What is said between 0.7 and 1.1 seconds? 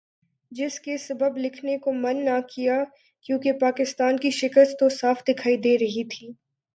کے